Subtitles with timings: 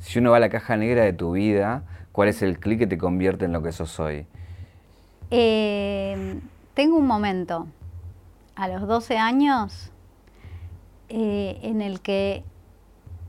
[0.00, 2.86] Si uno va a la caja negra de tu vida, ¿cuál es el clic que
[2.86, 4.26] te convierte en lo que sos hoy?
[5.30, 6.40] Eh,
[6.74, 7.68] tengo un momento,
[8.56, 9.92] a los 12 años,
[11.10, 12.42] eh, en el que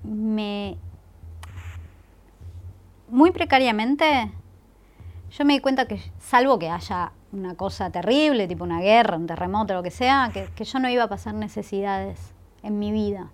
[0.03, 0.77] me...
[3.09, 4.31] Muy precariamente,
[5.31, 9.27] yo me di cuenta que, salvo que haya una cosa terrible, tipo una guerra, un
[9.27, 12.33] terremoto, lo que sea, que yo no iba a pasar necesidades
[12.63, 13.29] en mi vida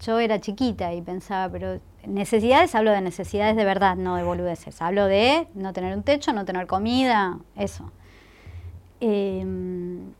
[0.00, 4.80] yo era chiquita y pensaba, pero necesidades, hablo de necesidades de verdad, no de boludeces.
[4.82, 7.90] Hablo de no tener un techo, no tener comida, eso.
[9.00, 10.12] Em,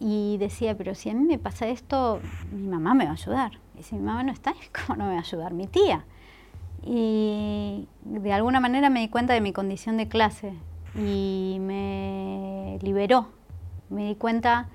[0.00, 2.20] y decía, pero si a mí me pasa esto,
[2.50, 3.52] mi mamá me va a ayudar.
[3.78, 4.54] Y si mi mamá no está,
[4.86, 5.52] ¿cómo no me va a ayudar?
[5.52, 6.04] Mi tía.
[6.84, 10.52] Y de alguna manera me di cuenta de mi condición de clase
[10.96, 13.28] y me liberó.
[13.88, 14.68] Me di cuenta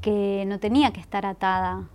[0.00, 1.88] que no tenía que estar atada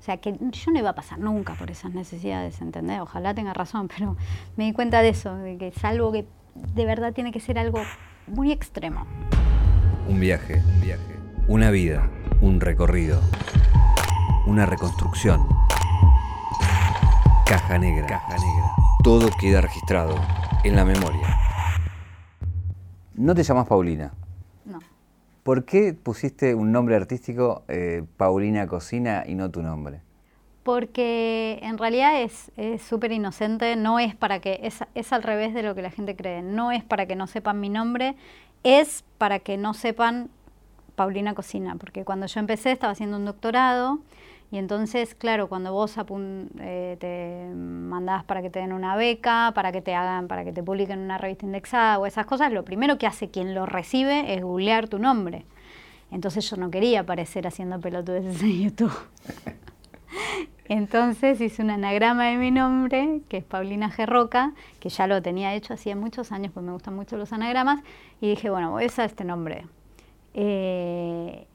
[0.00, 3.00] o sea, que yo no iba a pasar nunca por esas necesidades, ¿entendés?
[3.00, 4.16] Ojalá tenga razón, pero
[4.56, 7.58] me di cuenta de eso, de que es algo que de verdad tiene que ser
[7.58, 7.80] algo
[8.26, 9.04] muy extremo.
[10.08, 11.16] Un viaje, un viaje.
[11.48, 12.08] Una vida,
[12.40, 13.20] un recorrido.
[14.46, 15.46] Una reconstrucción.
[17.44, 18.06] Caja negra.
[18.06, 18.70] Caja negra.
[19.04, 20.14] Todo queda registrado
[20.64, 21.36] en la memoria.
[23.14, 24.12] No te llamas Paulina.
[25.50, 30.00] ¿Por qué pusiste un nombre artístico, eh, Paulina Cocina, y no tu nombre?
[30.62, 35.64] Porque en realidad es súper inocente, no es para que, es, es al revés de
[35.64, 38.14] lo que la gente cree, no es para que no sepan mi nombre,
[38.62, 40.30] es para que no sepan
[40.94, 43.98] Paulina Cocina, porque cuando yo empecé estaba haciendo un doctorado
[44.52, 45.94] y entonces, claro, cuando vos
[46.58, 50.52] eh, te mandás para que te den una beca, para que te hagan, para que
[50.52, 54.34] te publiquen una revista indexada o esas cosas, lo primero que hace quien lo recibe
[54.34, 55.44] es googlear tu nombre.
[56.10, 58.92] Entonces yo no quería aparecer haciendo pelotudes en YouTube.
[60.64, 65.54] Entonces hice un anagrama de mi nombre, que es Paulina Gerroca, que ya lo tenía
[65.54, 67.82] hecho hacía muchos años, porque me gustan mucho los anagramas,
[68.20, 69.66] y dije, bueno, voy a usar este nombre.
[70.34, 71.46] Eh,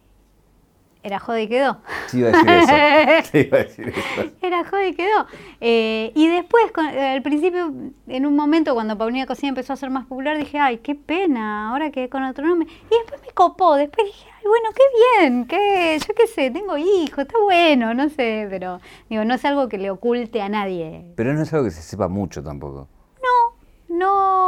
[1.05, 1.77] era jode y quedó.
[2.07, 3.29] Sí, iba a decir eso.
[3.31, 4.31] Sí, iba a decir eso.
[4.41, 5.27] Era jode y quedó.
[5.61, 7.71] Eh, y después, al principio,
[8.07, 11.69] en un momento, cuando Paulina Cocina empezó a ser más popular, dije, ay, qué pena,
[11.69, 12.67] ahora que con otro nombre.
[12.89, 14.83] Y después me copó, después dije, ay, bueno, qué
[15.21, 19.45] bien, qué, yo qué sé, tengo hijos, está bueno, no sé, pero digo, no es
[19.45, 21.13] algo que le oculte a nadie.
[21.15, 22.87] Pero no es algo que se sepa mucho tampoco.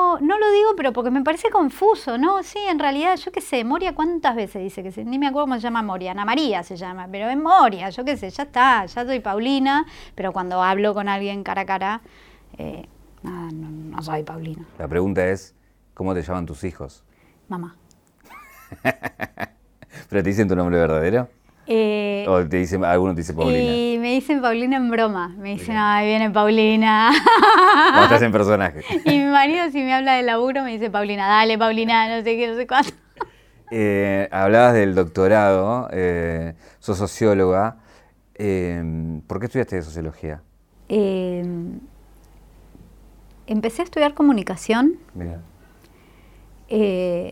[0.08, 2.42] No, no lo digo, pero porque me parece confuso, ¿no?
[2.42, 5.48] Sí, en realidad, yo qué sé, Moria, ¿cuántas veces dice que se, Ni me acuerdo
[5.48, 8.44] cómo se llama Moria, Ana María se llama, pero es Moria, yo qué sé, ya
[8.44, 9.86] está, ya soy Paulina,
[10.16, 12.02] pero cuando hablo con alguien cara a cara,
[12.58, 12.88] eh,
[13.24, 14.66] no, no soy Paulina.
[14.80, 15.54] La pregunta es,
[15.94, 17.04] ¿cómo te llaman tus hijos?
[17.50, 17.76] Mamá.
[18.84, 21.28] ¿Pero te dicen tu nombre verdadero?
[21.70, 23.74] Eh, o te dicen, algunos te dicen Paulina.
[23.74, 25.36] Y me dicen Paulina en broma.
[25.38, 27.12] Me dicen, ay, viene Paulina.
[27.90, 28.82] Cuando estás en personaje.
[29.06, 32.38] y mi marido, si me habla de laburo, me dice Paulina, dale, Paulina, no sé
[32.38, 32.92] qué, no sé cuánto.
[33.70, 37.76] Eh, hablabas del doctorado, eh, sos socióloga.
[38.36, 40.42] Eh, ¿Por qué estudiaste sociología?
[43.46, 44.94] empecé a estudiar comunicación.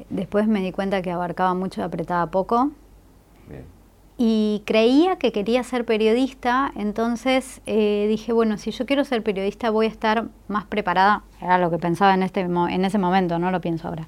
[0.10, 2.72] después me di cuenta que abarcaba mucho y apretaba poco.
[4.18, 9.70] Y creía que quería ser periodista, entonces eh, dije, bueno, si yo quiero ser periodista
[9.72, 13.52] voy a estar más preparada, era lo que pensaba en, este, en ese momento, no
[13.52, 14.08] lo pienso ahora,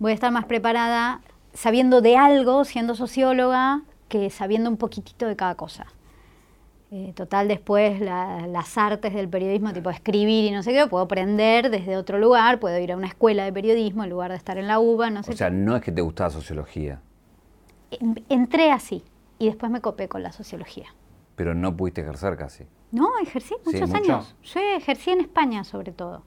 [0.00, 1.20] voy a estar más preparada
[1.54, 5.86] sabiendo de algo, siendo socióloga, que sabiendo un poquitito de cada cosa.
[6.90, 11.70] Eh, total, después las artes del periodismo, tipo escribir y no sé qué, puedo aprender
[11.70, 14.66] desde otro lugar, puedo ir a una escuela de periodismo en lugar de estar en
[14.66, 15.32] la UBA, no sé.
[15.32, 17.00] O sea, no es que te gustaba sociología.
[18.28, 19.02] Entré así
[19.38, 20.94] y después me copé con la sociología.
[21.36, 22.64] Pero no pudiste ejercer casi.
[22.92, 24.34] No, ejercí muchos años.
[24.42, 26.22] Yo ejercí en España sobre todo.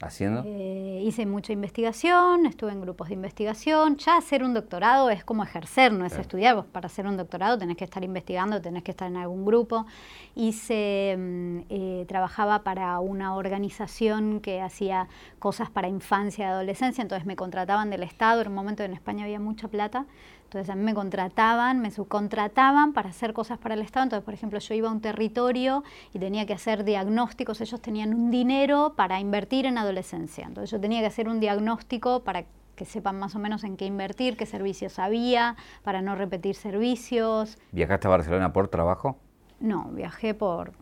[0.00, 0.42] ¿Haciendo?
[0.44, 3.96] Eh, hice mucha investigación, estuve en grupos de investigación.
[3.96, 6.64] Ya hacer un doctorado es como ejercer, no es estudiar.
[6.66, 9.86] para hacer un doctorado tenés que estar investigando, tenés que estar en algún grupo.
[10.34, 17.24] Hice, mm, eh, trabajaba para una organización que hacía cosas para infancia y adolescencia, entonces
[17.24, 18.42] me contrataban del Estado.
[18.42, 20.06] En un momento en España había mucha plata,
[20.54, 24.04] entonces a mí me contrataban, me subcontrataban para hacer cosas para el Estado.
[24.04, 27.60] Entonces, por ejemplo, yo iba a un territorio y tenía que hacer diagnósticos.
[27.60, 30.46] Ellos tenían un dinero para invertir en adolescencia.
[30.46, 32.44] Entonces yo tenía que hacer un diagnóstico para
[32.76, 37.58] que sepan más o menos en qué invertir, qué servicios había, para no repetir servicios.
[37.72, 39.16] ¿Viajaste a Barcelona por trabajo?
[39.58, 40.72] No, viajé por...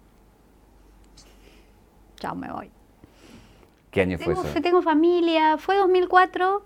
[2.17, 2.71] Chao, me voy.
[3.91, 4.45] ¿Qué año fue eso?
[4.61, 6.63] Tengo familia, fue 2004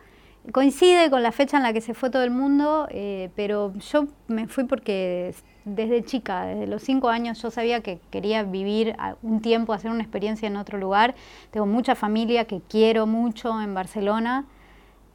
[0.52, 4.06] coincide con la fecha en la que se fue todo el mundo, eh, pero yo
[4.28, 5.34] me fui porque
[5.64, 10.02] desde chica, desde los cinco años, yo sabía que quería vivir un tiempo, hacer una
[10.02, 11.14] experiencia en otro lugar.
[11.50, 14.46] Tengo mucha familia que quiero mucho en Barcelona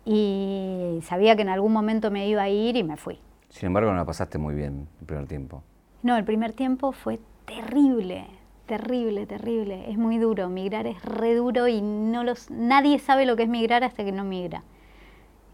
[0.06, 3.20] y sabía que en algún momento me iba a ir y me fui.
[3.50, 5.64] Sin embargo, no la pasaste muy bien el primer tiempo.
[6.04, 8.26] No, el primer tiempo fue terrible,
[8.66, 9.90] terrible, terrible.
[9.90, 10.50] Es muy duro.
[10.50, 14.12] Migrar es re duro y no los, nadie sabe lo que es migrar hasta que
[14.12, 14.64] no migra.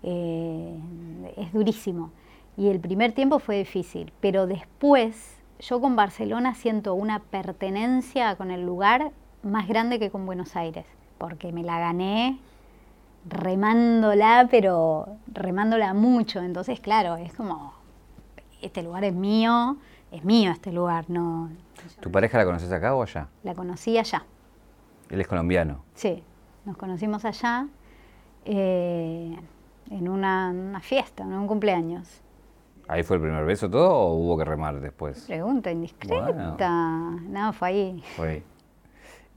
[0.03, 0.79] Eh,
[1.37, 2.11] es durísimo.
[2.55, 8.51] Y el primer tiempo fue difícil, pero después yo con Barcelona siento una pertenencia con
[8.51, 9.11] el lugar
[9.43, 10.85] más grande que con Buenos Aires,
[11.17, 12.39] porque me la gané
[13.29, 16.41] remándola, pero remándola mucho.
[16.41, 17.73] Entonces, claro, es como,
[18.61, 19.77] este lugar es mío,
[20.11, 21.49] es mío este lugar, no...
[21.99, 23.27] ¿Tu pareja la conoces acá o allá?
[23.43, 24.25] La conocí allá.
[25.09, 25.83] ¿Él es colombiano?
[25.93, 26.23] Sí,
[26.65, 27.67] nos conocimos allá
[28.45, 29.37] eh,
[29.89, 32.21] en una, fiesta, en un cumpleaños.
[32.87, 35.25] ¿Ahí fue el primer beso todo o hubo que remar después?
[35.27, 36.55] Pregunta indiscreta.
[37.27, 38.03] No, fue ahí.
[38.15, 38.43] Fue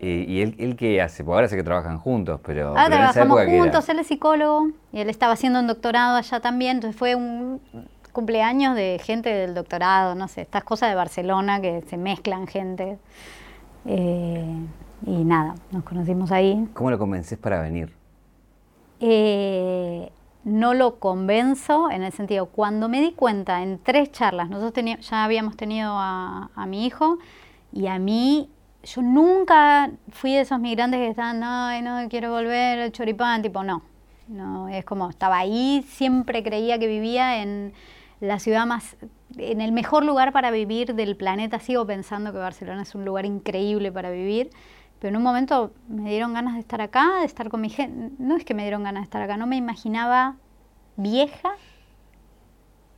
[0.03, 1.23] ¿Y, él, él, qué hace?
[1.23, 2.69] Porque ahora sé que trabajan juntos, pero...
[2.69, 6.99] Ahora trabajamos juntos, él es psicólogo y él estaba haciendo un doctorado allá también, entonces
[6.99, 7.61] fue un
[8.13, 12.99] cumpleaños de gente del doctorado, no sé, estas cosas de Barcelona que se mezclan gente.
[13.85, 14.57] Eh,
[15.05, 16.67] y nada, nos conocimos ahí.
[16.73, 17.93] ¿Cómo lo convences para venir?
[19.01, 20.11] Eh,
[20.45, 25.25] no lo convenzo en el sentido, cuando me di cuenta en tres charlas, nosotros ya
[25.25, 27.19] habíamos tenido a, mi hijo
[27.73, 28.49] y a mí,
[28.83, 33.63] yo nunca fui de esos migrantes que estaban, ay, no, quiero volver al choripán, tipo,
[33.63, 33.83] no.
[34.29, 37.73] No, es como, estaba ahí, siempre creía que vivía en
[38.21, 38.97] la ciudad más,
[39.37, 41.59] en el mejor lugar para vivir del planeta.
[41.59, 44.51] Sigo pensando que Barcelona es un lugar increíble para vivir
[45.01, 48.15] pero en un momento me dieron ganas de estar acá, de estar con mi gente.
[48.19, 50.37] No es que me dieron ganas de estar acá, no me imaginaba
[50.97, 51.55] vieja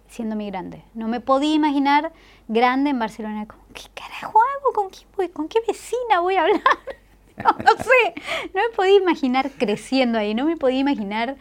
[0.09, 0.85] siendo migrante.
[0.95, 2.13] No me podía imaginar
[2.49, 3.47] grande en Barcelona.
[3.73, 4.73] ¿Qué carajo hago?
[4.75, 5.29] ¿Con quién voy?
[5.29, 6.61] ¿Con qué vecina voy a hablar?
[7.35, 7.49] No,
[7.83, 8.15] sé,
[8.55, 11.37] no me podía imaginar creciendo ahí, no me podía imaginar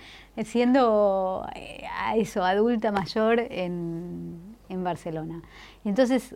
[0.45, 1.83] siendo eh,
[2.15, 5.41] eso, adulta mayor en, en Barcelona.
[5.83, 6.33] Entonces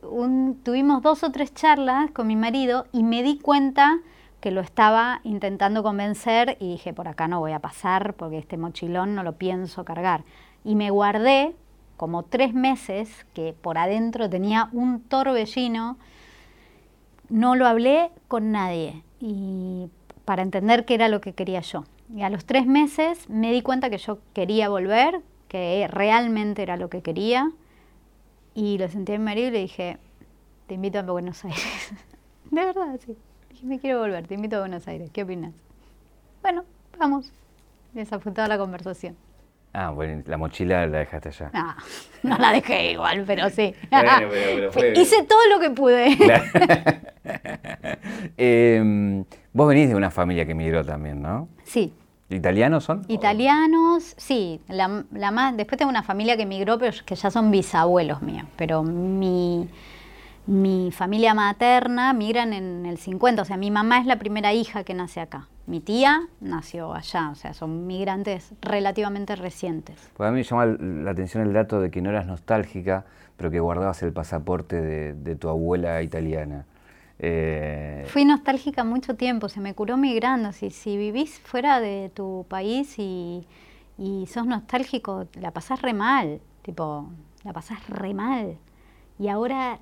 [0.64, 4.02] tuvimos dos o tres charlas con mi marido y me di cuenta
[4.40, 8.58] que lo estaba intentando convencer y dije, por acá no voy a pasar porque este
[8.58, 10.24] mochilón no lo pienso cargar.
[10.64, 11.56] Y me guardé
[11.98, 15.98] como tres meses que por adentro tenía un torbellino,
[17.30, 19.90] no lo hablé con nadie y
[20.26, 21.86] para entender qué era lo que quería yo.
[22.16, 26.78] Y a los tres meses me di cuenta que yo quería volver, que realmente era
[26.78, 27.52] lo que quería,
[28.54, 29.98] y lo sentí en marido y le dije,
[30.68, 31.94] te invito a Buenos Aires.
[32.52, 33.18] de verdad, sí
[33.64, 35.54] me quiero volver, te invito a Buenos Aires, ¿qué opinas?
[36.42, 36.64] Bueno,
[36.98, 37.32] vamos.
[37.94, 39.16] Desapuntada la conversación.
[39.74, 41.52] Ah, bueno, la mochila la dejaste allá.
[41.54, 41.76] No,
[42.30, 43.74] no la dejé igual, pero sí.
[44.96, 46.18] Hice todo lo que pude.
[48.38, 51.48] Em, vos venís de una familia que emigró también, ¿no?
[51.64, 51.94] Sí.
[52.30, 53.04] ¿Italianos son?
[53.08, 54.62] Italianos, sí.
[54.68, 58.48] La, la más, después tengo una familia que emigró, pero que ya son bisabuelos míos.
[58.58, 59.68] Pero mi,
[60.48, 64.84] mi familia materna migran en el 50, o sea, mi mamá es la primera hija
[64.84, 65.48] que nace acá.
[65.66, 70.12] Mi tía nació allá, o sea, son migrantes relativamente recientes.
[70.16, 70.66] Pues a mí me llama
[71.04, 73.06] la atención el dato de que no eras nostálgica,
[73.38, 76.66] pero que guardabas el pasaporte de, tu abuela italiana.
[77.18, 80.52] Eh, Fui nostálgica mucho tiempo, se me curó migrando.
[80.52, 83.48] Si, si vivís fuera de tu país y,
[83.98, 87.10] y sos nostálgico, la pasás re mal, tipo,
[87.44, 88.58] la pasás re mal.
[89.18, 89.80] Y ahora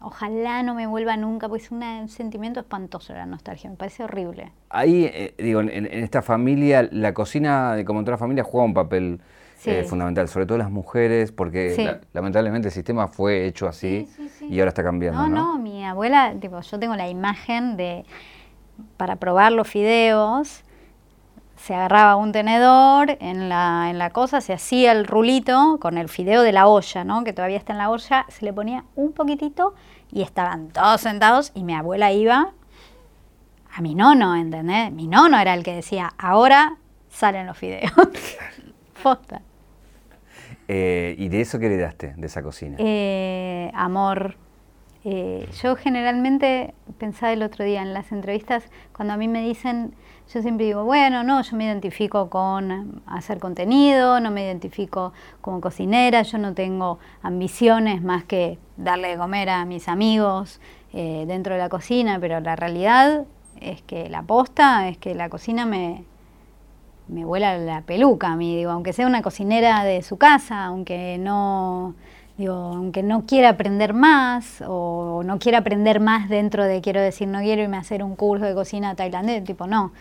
[0.00, 4.52] Ojalá no me vuelva nunca, porque es un sentimiento espantoso la nostalgia, me parece horrible.
[4.70, 9.20] Ahí, eh, digo, en, esta familia, la cocina, como en toda familia, juega un papel
[9.64, 14.08] eh, fundamental, sobre todo las mujeres, porque lamentablemente el sistema fue hecho así
[14.48, 15.26] y ahora está cambiando.
[15.26, 18.04] No, no, mi abuela, tipo, yo tengo la imagen de,
[18.96, 20.62] para probar los fideos,
[21.58, 26.08] se agarraba un tenedor en la, en la cosa, se hacía el rulito con el
[26.08, 27.24] fideo de la olla, ¿no?
[27.24, 29.74] que todavía está en la olla, se le ponía un poquitito
[30.10, 32.52] y estaban todos sentados y mi abuela iba
[33.74, 34.90] a mi nono, ¿entendés?
[34.92, 36.76] Mi nono era el que decía, ahora
[37.10, 37.92] salen los fideos.
[38.94, 39.42] Fosta.
[40.66, 42.76] Eh, ¿Y de eso qué le daste, de esa cocina?
[42.78, 44.36] Eh, amor.
[45.04, 49.94] Eh, yo generalmente pensaba el otro día en las entrevistas, cuando a mí me dicen
[50.32, 55.60] yo siempre digo, bueno, no, yo me identifico con hacer contenido, no me identifico como
[55.60, 60.60] cocinera, yo no tengo ambiciones más que darle de comer a mis amigos
[60.92, 63.24] eh, dentro de la cocina, pero la realidad
[63.60, 66.04] es que la posta es que la cocina me,
[67.08, 71.16] me vuela la peluca a mí, digo, aunque sea una cocinera de su casa, aunque
[71.18, 71.94] no,
[72.38, 77.28] digo, aunque no quiera aprender más o no quiera aprender más dentro de, quiero decir,
[77.28, 79.92] no quiero irme a hacer un curso de cocina tailandés, tipo, no,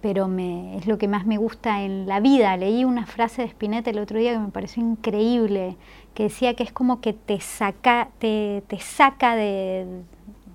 [0.00, 2.56] pero me, es lo que más me gusta en la vida.
[2.56, 5.76] Leí una frase de Spinetta el otro día que me pareció increíble,
[6.14, 10.02] que decía que es como que te saca, te, te saca de...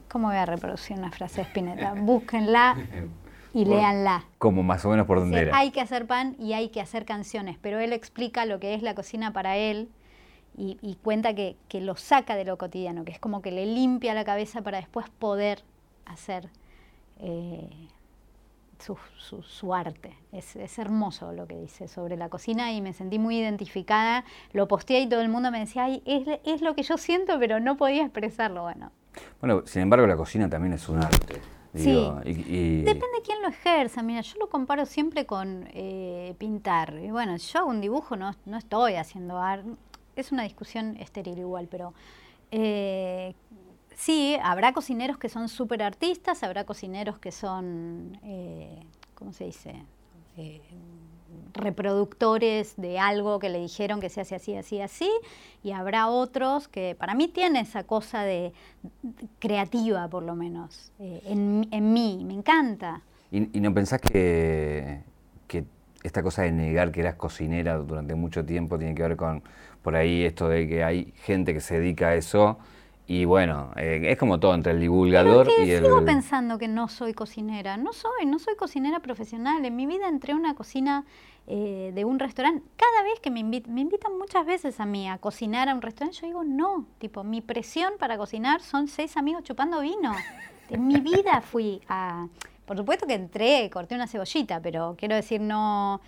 [0.07, 1.93] ¿Cómo voy a reproducir una frase de Spinetta?
[1.97, 2.75] Búsquenla
[3.53, 4.25] y léanla.
[4.39, 5.57] Como más o menos por donde era.
[5.57, 8.81] Hay que hacer pan y hay que hacer canciones, pero él explica lo que es
[8.81, 9.89] la cocina para él
[10.59, 14.25] y, cuenta que, lo saca de lo cotidiano, que es como que le limpia la
[14.25, 15.63] cabeza para después poder
[16.05, 16.49] hacer
[17.19, 17.69] eh,
[18.77, 20.17] su, arte.
[20.33, 24.25] Es, hermoso lo que dice sobre la cocina y me sentí muy identificada.
[24.51, 27.39] Lo posteé y todo el mundo me decía, Ay, es, es lo que yo siento,
[27.39, 28.63] pero no podía expresarlo.
[28.63, 28.91] Bueno.
[29.39, 31.41] Bueno, sin embargo, la cocina también es un arte.
[31.73, 34.03] sí, depende de quién lo ejerza.
[34.03, 36.99] Mira, yo lo comparo siempre con eh, pintar.
[37.01, 39.77] Y bueno, yo hago un dibujo, no, no estoy haciendo arte.
[40.19, 41.93] Es una discusión estéril igual, pero
[42.51, 43.33] eh,
[43.95, 48.79] sí, habrá cocineros que son súper artistas, habrá cocineros que son, eh,
[49.15, 49.75] ¿cómo se dice?
[51.53, 55.09] reproductores de algo que le dijeron que se hace así, así, así,
[55.63, 58.53] y habrá otros que para mí tiene esa cosa de,
[59.39, 63.01] creativa, por lo menos, eh, en, mí, me encanta.
[63.31, 65.01] ¿Y, no pensás que,
[65.47, 65.65] que
[66.03, 69.43] esta cosa de negar que eras cocinera durante mucho tiempo tiene que ver con,
[69.81, 72.57] por ahí, esto de que hay gente que se dedica a eso?
[73.09, 75.83] Y bueno, eh, es como todo entre el divulgador y el...
[75.83, 77.75] Sigo pensando que no soy cocinera.
[77.75, 79.65] No soy, no soy cocinera profesional.
[79.65, 81.05] En mi vida entré a una cocina
[81.47, 82.63] eh, de un restaurante.
[82.75, 85.81] Cada vez que me invitan, me invitan muchas veces a mí a cocinar a un
[85.81, 86.85] restaurante, yo digo no.
[86.99, 90.13] Tipo, mi presión para cocinar son seis amigos chupando vino.
[90.69, 92.27] En mi vida fui a...
[92.67, 95.99] Por supuesto que entré, corté una cebollita, pero quiero decir, no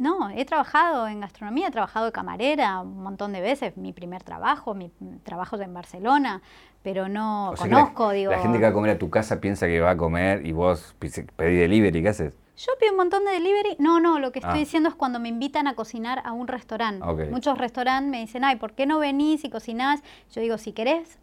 [0.00, 4.22] no, he trabajado en gastronomía, he trabajado de camarera un montón de veces, mi primer
[4.22, 4.90] trabajo, mi
[5.22, 6.40] trabajo en Barcelona,
[6.82, 8.32] pero no conozco, la, digo...
[8.32, 10.52] La gente que va a comer a tu casa piensa que va a comer y
[10.52, 12.34] vos pedís delivery, ¿qué haces?
[12.56, 13.76] Yo pido un montón de delivery.
[13.78, 14.58] No, no, lo que estoy ah.
[14.58, 17.04] diciendo es cuando me invitan a cocinar a un restaurante.
[17.30, 20.02] Muchos restaurantes me dicen, ay, ¿por qué no venís y cocinás?
[20.32, 21.18] Yo digo, si querés,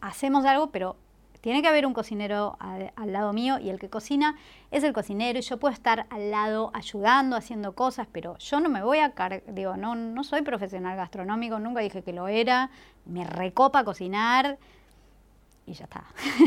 [0.00, 0.96] hacemos algo, pero
[1.44, 4.34] tiene que haber un cocinero al lado mío y el que cocina
[4.70, 8.70] es el cocinero y yo puedo estar al lado ayudando, haciendo cosas, pero yo no
[8.70, 9.12] me voy a
[9.48, 12.70] digo, no, no soy profesional gastronómico, nunca dije que lo era,
[13.04, 14.56] me recopa cocinar
[15.66, 16.04] y ya está.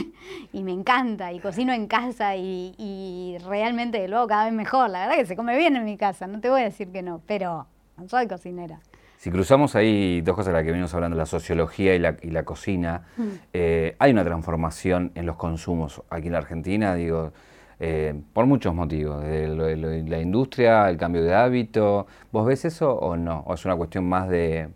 [0.52, 4.90] y me encanta, y cocino en casa y, y realmente lo hago cada vez mejor.
[4.90, 7.04] La verdad que se come bien en mi casa, no te voy a decir que
[7.04, 8.80] no, pero no soy cocinera.
[9.18, 12.30] Si cruzamos ahí dos cosas de las que venimos hablando, la sociología y la, y
[12.30, 13.24] la cocina, mm.
[13.54, 17.34] eh, hay una transformación en los consumos aquí en la Argentina, digo,
[17.80, 22.08] eh, por muchos motivos, de, la industria, el cambio de hábito.
[22.32, 23.44] ¿Vos ves eso o no?
[23.48, 24.70] ¿O es una cuestión más de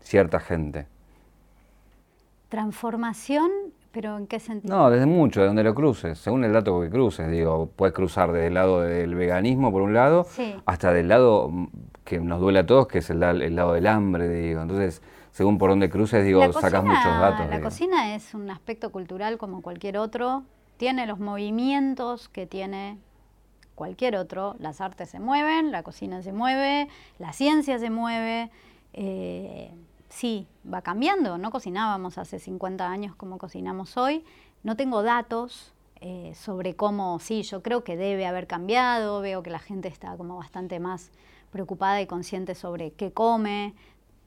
[0.00, 0.86] cierta gente?
[2.48, 3.50] Transformación,
[3.92, 4.76] pero ¿en qué sentido?
[4.76, 8.32] No, desde mucho, de donde lo cruces, según el dato que cruces, digo, puedes cruzar
[8.32, 10.26] desde el lado del veganismo por un lado,
[10.64, 11.50] hasta del lado
[12.04, 14.62] que nos duele a todos, que es el, lado del hambre, digo.
[14.62, 17.48] Entonces, según por dónde cruces, digo, sacas muchos datos.
[17.48, 20.42] La cocina es un aspecto cultural como cualquier otro,
[20.78, 22.98] tiene los movimientos que tiene
[23.74, 24.56] cualquier otro.
[24.58, 28.50] Las artes se mueven, la cocina se mueve, la ciencia se mueve.
[28.94, 29.70] Eh,
[30.12, 31.38] sí, va cambiando.
[31.38, 34.24] No cocinábamos hace 50 años como cocinamos hoy.
[34.62, 39.20] No tengo datos eh, sobre cómo, sí, yo creo que debe haber cambiado.
[39.20, 41.10] Veo que la gente está como bastante más
[41.50, 43.74] preocupada y consciente sobre qué come,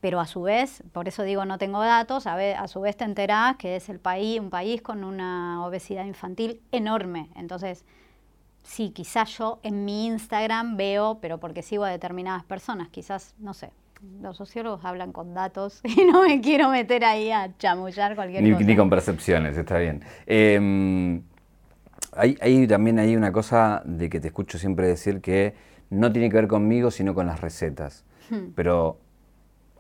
[0.01, 3.03] pero a su vez, por eso digo no tengo datos, a, a su vez te
[3.03, 7.29] enterás que es el país, un país con una obesidad infantil enorme.
[7.35, 7.83] Entonces,
[8.63, 13.53] sí, quizás yo en mi Instagram veo, pero porque sigo a determinadas personas, quizás, no
[13.53, 13.71] sé,
[14.21, 18.51] los sociólogos hablan con datos y no me quiero meter ahí a chamullar cualquier ni,
[18.51, 18.65] cosa.
[18.65, 20.03] Ni con percepciones, está bien.
[20.25, 21.21] Eh,
[22.15, 25.53] hay, también hay una cosa de que te escucho siempre decir que
[25.89, 28.03] no tiene que ver conmigo, sino con las recetas.
[28.29, 28.51] Hmm.
[28.55, 28.99] Pero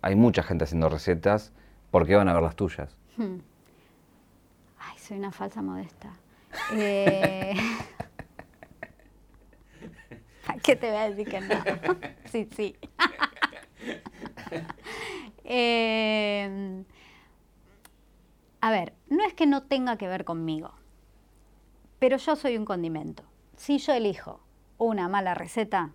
[0.01, 1.53] hay mucha gente haciendo recetas,
[1.91, 2.95] ¿por qué van a ver las tuyas?
[3.17, 3.37] Hmm.
[4.79, 6.09] Ay, soy una falsa modesta.
[6.73, 7.53] Eh...
[10.63, 11.55] ¿Qué te voy a decir que no?
[12.31, 12.75] sí, sí.
[15.47, 16.83] Eh,
[18.59, 20.71] a ver, no es que no tenga que ver conmigo,
[21.99, 23.21] pero yo soy un condimento.
[23.55, 24.39] Si yo elijo
[24.79, 25.93] una mala receta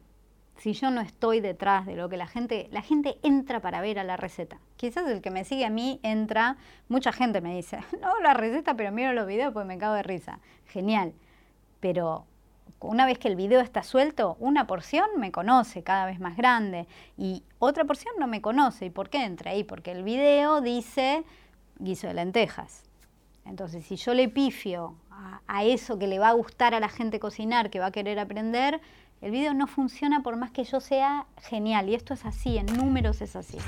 [0.61, 3.99] si yo no estoy detrás de lo que la gente, la gente entra para ver
[3.99, 4.61] a la receta.
[4.77, 8.77] Quizás el que me sigue a mí entra, mucha gente me dice, no la receta,
[8.77, 10.39] pero miro los videos pues me cago de risa.
[10.67, 11.15] Genial.
[11.81, 12.27] Pero
[12.81, 16.87] Una vez que el video está suelto, una porción me conoce cada vez más grande
[17.19, 18.87] y otra porción no me conoce.
[18.87, 19.65] ¿Y por qué entra ahí?
[19.65, 21.25] Porque el video dice
[21.79, 22.85] guiso de lentejas.
[23.45, 24.95] Entonces, si yo le pifio
[25.47, 28.19] a, eso que le va a gustar a la gente cocinar, que va a querer
[28.19, 28.81] aprender,
[29.21, 31.91] el video no funciona por más que yo sea genial.
[31.91, 33.59] Y esto es así, en números es así.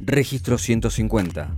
[0.00, 1.56] Registro 150.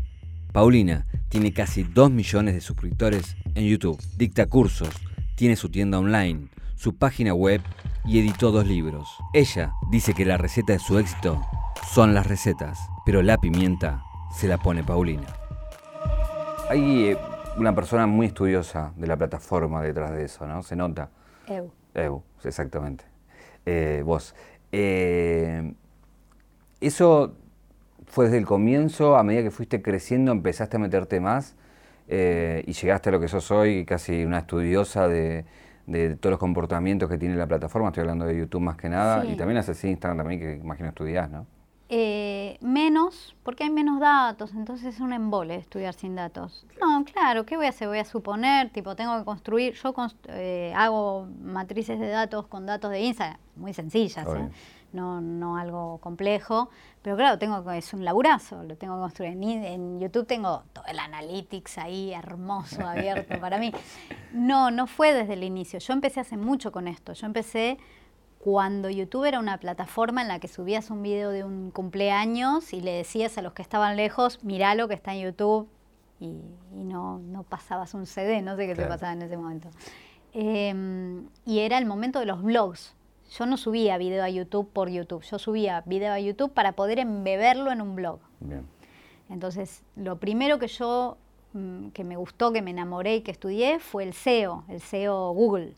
[0.53, 4.01] Paulina tiene casi 2 millones de suscriptores en YouTube.
[4.17, 4.91] Dicta cursos,
[5.35, 7.61] tiene su tienda online, su página web
[8.05, 9.09] y editó dos libros.
[9.33, 11.41] Ella dice que la receta de su éxito
[11.93, 14.03] son las recetas, pero la pimienta
[14.35, 15.27] se la pone Paulina.
[16.69, 17.19] Hay eh,
[17.57, 20.63] una persona muy estudiosa de la plataforma detrás de eso, ¿no?
[20.63, 21.11] Se nota.
[21.47, 21.71] Eu.
[21.95, 23.05] Eu, exactamente.
[23.67, 24.35] Eh, vos.
[24.73, 25.75] Eh,
[26.81, 27.35] eso
[28.07, 31.57] fue desde el comienzo, a medida que fuiste creciendo, empezaste a meterte más
[32.09, 35.45] y llegaste a lo que sos hoy, casi una estudiosa de,
[36.21, 37.89] todos los comportamientos que tiene la plataforma.
[37.89, 39.25] Estoy hablando de YouTube más que nada.
[39.25, 41.47] Y también haces Instagram también, que imagino estudiás, ¿no?
[41.95, 46.67] Eh, menos, porque hay menos datos, entonces es un embole estudiar sin datos.
[46.81, 47.87] No, claro, ¿qué voy a hacer?
[47.87, 49.95] Voy a suponer, tipo, tengo que construir, yo
[50.29, 54.49] eh, hago matrices de datos con datos de Instagram, muy sencillas, ¿eh?
[54.93, 56.71] No, no algo complejo,
[57.03, 59.33] pero claro, tengo es un laburazo, lo tengo que construir.
[59.33, 63.73] En, en YouTube tengo todo el analytics ahí hermoso, abierto para mí.
[64.33, 67.79] No, no fue desde el inicio, yo empecé hace mucho con esto, yo empecé
[68.43, 72.81] cuando YouTube era una plataforma en la que subías un video de un cumpleaños y
[72.81, 75.69] le decías a los que estaban lejos, mirá lo que está en YouTube
[76.19, 76.41] y,
[76.73, 79.71] no, no, pasabas un CD, no sé qué te pasaba en ese momento.
[80.33, 82.97] Em, y era el momento de los blogs.
[83.39, 86.99] Yo no subía video a YouTube por YouTube, yo subía video a YouTube para poder
[86.99, 88.19] embeberlo en un blog.
[89.31, 91.17] Entonces, lo primero que yo,
[91.55, 95.33] mm, que me gustó, que me enamoré y que estudié fue el SEO, el SEO
[95.33, 95.75] Google.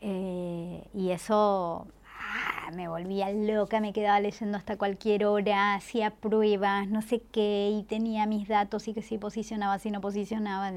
[0.00, 6.88] Eh, y eso ah, me volvía loca, me quedaba leyendo hasta cualquier hora, hacía pruebas,
[6.88, 10.70] no sé qué, y tenía mis datos y que si posicionaba, si no posicionaba,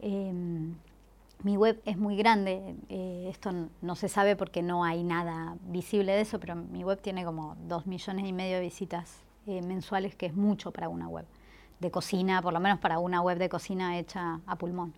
[0.00, 0.74] em,
[1.42, 3.50] mi web es muy grande, eh, esto
[3.80, 7.56] no se sabe porque no hay nada visible de eso, pero mi web tiene como
[7.66, 11.26] dos millones y medio de visitas eh, mensuales, que es mucho para una web
[11.80, 14.94] de cocina, por lo menos para una web de cocina hecha a pulmón.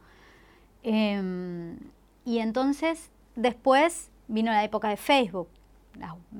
[0.82, 1.78] Em,
[2.26, 5.48] y entonces después vino la época de Facebook,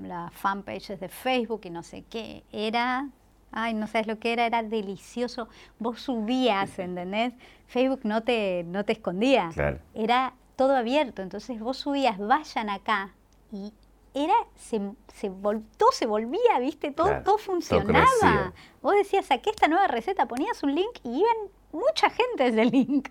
[0.02, 2.44] las fanpages de Facebook y no sé qué.
[2.52, 3.08] Era,
[3.54, 5.48] ay, no sabes lo que era, era delicioso.
[5.78, 7.32] Vos subías, ¿entendés?
[7.66, 9.50] Facebook no te, no te escondía.
[9.94, 11.22] Era todo abierto.
[11.22, 13.14] Entonces vos subías, vayan acá.
[13.52, 13.72] Y
[14.14, 14.80] era, se,
[15.12, 16.90] se todo se volvía, ¿viste?
[16.90, 18.52] Todo, todo funcionaba.
[18.82, 21.36] vos decías, aquí esta nueva receta, ponías un link y iban
[21.72, 23.08] mucha gente ese link.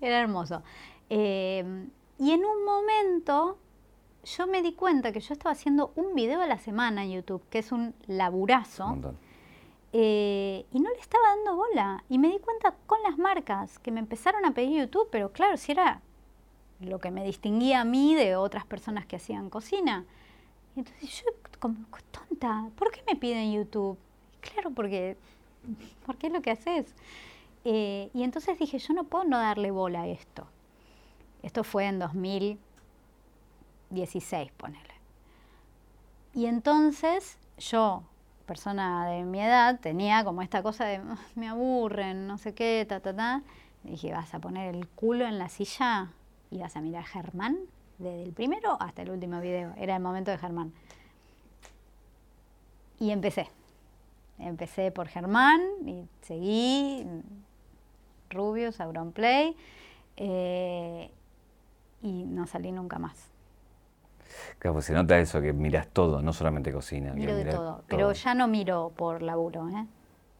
[0.00, 0.62] Era hermoso.
[1.08, 3.58] Eh, y en un momento
[4.24, 7.42] yo me di cuenta que yo estaba haciendo un video a la semana en YouTube,
[7.48, 9.14] que es un laburazo.
[9.92, 12.04] Eh, y no le estaba dando bola.
[12.08, 15.56] Y me di cuenta con las marcas que me empezaron a pedir YouTube, pero claro,
[15.56, 16.02] si era
[16.80, 20.06] lo que me distinguía a mí de otras personas que hacían cocina.
[20.76, 21.26] Entonces yo,
[21.58, 21.76] como
[22.10, 23.98] tonta, ¿por qué me piden YouTube?
[24.40, 25.16] Claro, porque,
[26.06, 26.94] porque es lo que haces.
[27.64, 30.46] Eh, y entonces dije, yo no puedo no darle bola a esto.
[31.42, 34.94] Esto fue en 2016, ponele.
[36.32, 38.04] Y entonces yo,
[38.50, 42.84] persona de mi edad, tenía como esta cosa de ah, me aburren, no sé qué,
[42.88, 43.42] ta, ta, ta.
[43.84, 46.08] dije, vas a poner el culo en la silla
[46.50, 47.56] y vas a mirar a Germán
[47.98, 49.72] desde el primero hasta el último video.
[49.76, 50.72] Era el momento de Germán.
[52.98, 53.48] Y empecé.
[54.40, 57.06] Empecé por Germán y seguí
[58.30, 59.56] Rubius, Auronplay.
[60.16, 61.08] Eh,
[62.02, 63.30] y no salí nunca más.
[64.58, 67.12] Claro, pues se nota eso, que miras todo, no solamente cocina.
[67.12, 69.86] Miro de todo, pero ya no miro por laburo, ¿eh?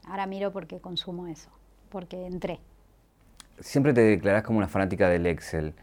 [0.07, 1.51] Ahora miro porque consumo eso,
[1.91, 2.61] porque entré.
[3.61, 5.75] Siempre te declarás como una fanática del Excel.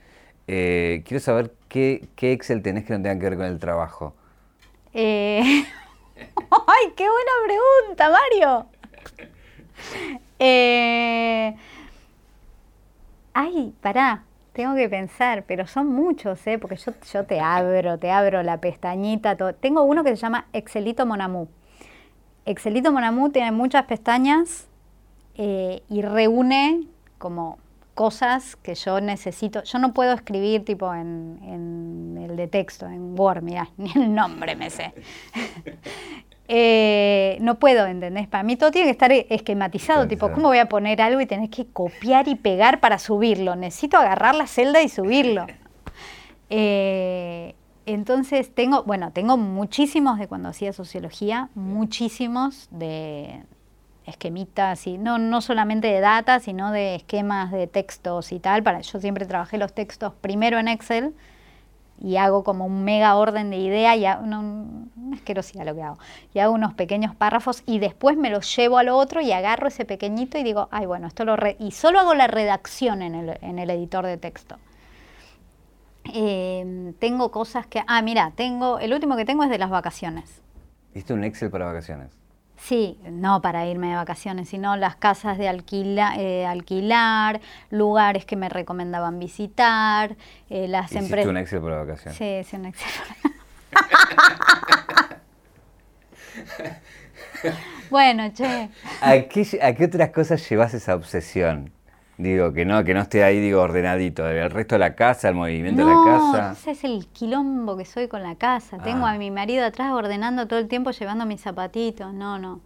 [0.48, 4.16] Eh, quiero saber qué, Excel tenés que no tenga que ver con el trabajo.
[4.94, 5.42] Eh,
[6.16, 8.66] ¡Ay, qué buena pregunta, Mario!
[10.40, 11.56] Eh...
[13.34, 14.24] Ay, pará.
[14.58, 16.58] Tengo que pensar, pero son muchos, ¿eh?
[16.58, 19.38] porque yo, yo te abro, te abro la pestañita.
[19.38, 19.54] Todo.
[19.54, 21.48] Tengo uno que se llama Excelito Monamú.
[22.44, 24.68] Excelito Monamú tiene muchas pestañas
[25.36, 26.88] eh, y reúne
[27.20, 27.60] como
[27.94, 29.62] cosas que yo necesito.
[29.62, 34.12] Yo no puedo escribir tipo en, en el de texto, en Word, mira, ni el
[34.12, 34.92] nombre me sé.
[36.50, 38.28] Eh, no puedo, ¿entendés?
[38.28, 41.50] Para mí todo tiene que estar esquematizado, tipo, ¿cómo voy a poner algo y tenés
[41.50, 43.56] que copiar y pegar para subirlo?
[43.56, 45.48] Necesito agarrar la celda y subirlo.
[46.50, 47.56] Eh,
[47.86, 53.44] entonces tengo, bueno, tengo muchísimos de cuando hacía sociología, muchísimos de
[54.06, 58.64] esquemitas y no, no solamente de data, sino de esquemas de textos y tal.
[58.64, 61.14] Para, yo siempre trabajé los textos primero en Excel
[62.00, 65.84] y hago como un mega orden de idea y hago, no, una asquerosidad lo que
[65.84, 65.98] hago.
[66.34, 69.68] Y hago unos pequeños párrafos y después me los llevo a lo otro y agarro
[69.68, 71.36] ese pequeñito y digo, ay, bueno, esto lo...
[71.60, 74.58] y solo hago la redacción en el, en el editor de texto.
[76.14, 77.84] Em, tengo cosas que...
[77.88, 78.80] Ah, mira, tengo...
[78.80, 80.42] El último que tengo es de las vacaciones.
[80.94, 82.12] ¿Viste un Excel para vacaciones?
[82.58, 87.40] Sí, no para irme de vacaciones, sino las casas de eh, alquilar,
[87.70, 90.16] lugares que me recomendaban visitar,
[90.50, 91.30] eh, las empresas.
[91.30, 92.18] un Excel para vacaciones?
[92.18, 92.92] Sí, sí, un Excel.
[97.90, 98.70] bueno, che.
[99.02, 101.72] ¿A qué, ¿A qué otras cosas llevas esa obsesión?
[102.18, 104.28] Digo, que no, que no esté ahí, digo, ordenadito.
[104.28, 106.52] El resto de la casa, el movimiento de la casa.
[106.54, 108.80] Ese es el quilombo que soy con la casa.
[108.80, 109.12] Tengo ah.
[109.12, 112.12] a mi marido atrás ordenando todo el tiempo, llevando mis zapatitos.
[112.14, 112.62] No, no.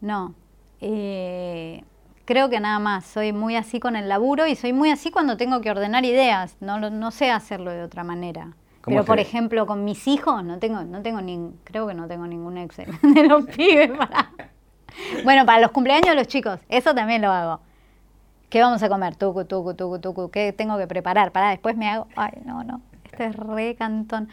[0.00, 0.34] No.
[0.80, 1.84] Eh,
[2.24, 3.04] creo que nada más.
[3.04, 6.56] Soy muy así con el laburo y soy muy así cuando tengo que ordenar ideas.
[6.60, 8.54] No, no sé hacerlo de otra manera.
[8.86, 12.26] Pero, por ejemplo, con mis hijos, no tengo, no tengo ni, creo que no tengo
[12.26, 14.30] ningún Excel de los pibes para...
[15.24, 17.60] Bueno, para los cumpleaños de los chicos, eso también lo hago.
[18.54, 19.16] ¿Qué vamos a comer?
[19.16, 20.30] Tucu, tucu, tucu, tucu.
[20.30, 21.32] ¿Qué tengo que preparar?
[21.32, 22.06] Para después me hago.
[22.14, 22.82] Ay, no, no.
[23.02, 24.28] Este es re cantón.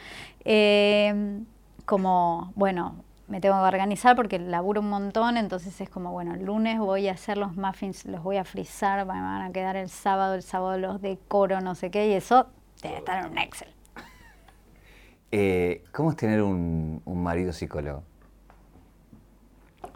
[0.46, 1.48] Em,
[1.88, 6.46] como, bueno, me tengo que organizar porque laburo un montón, entonces es como, bueno, el
[6.46, 9.90] lunes voy a hacer los muffins, los voy a frizar, me van a quedar el
[9.90, 12.46] sábado, el sábado los decoro, no sé qué, y eso
[12.84, 13.74] debe estar en un Excel.
[15.32, 18.04] Eh, ¿Cómo es tener un, un marido psicólogo?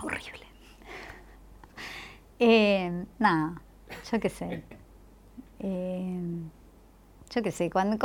[0.01, 0.45] Horrible.
[2.39, 3.61] Eh, nada,
[4.11, 4.63] yo qué sé.
[5.59, 6.19] Eh,
[7.33, 7.97] yo qué sé, cuando,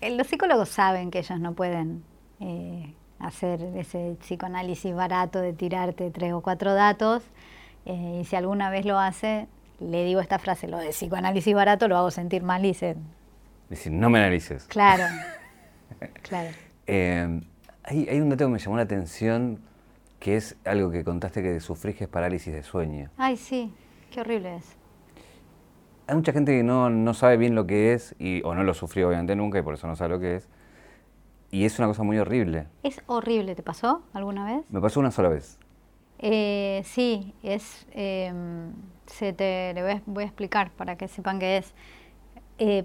[0.00, 2.04] eh, los psicólogos saben que ellos no pueden
[2.40, 7.22] eh, hacer ese psicoanálisis barato de tirarte tres o cuatro datos,
[7.84, 9.48] y si alguna vez lo hace,
[9.80, 12.96] le digo esta frase, lo de psicoanálisis barato lo hago sentir mal y dice...
[13.68, 14.64] Decir, no me analices.
[14.66, 15.04] Claro,
[16.22, 16.50] claro.
[16.86, 19.60] hay, hay un dato que me llamó la atención,
[20.20, 23.10] que es algo que contaste que sufrís, que es parálisis de sueño.
[23.16, 23.74] Ay, sí,
[24.12, 24.81] qué horrible es
[26.12, 29.08] hay mucha gente que no, sabe bien lo que es, y, o no lo sufrió
[29.08, 30.48] obviamente nunca y por eso no sabe lo que es.
[31.50, 32.66] Y es una cosa muy horrible.
[32.82, 34.64] Es horrible, ¿te pasó alguna vez?
[34.70, 35.58] Me pasó una sola vez.
[36.18, 38.72] Eh, sí, es, em,
[39.06, 41.74] se te le voy a, explicar para que sepan qué es.
[42.58, 42.84] Eh,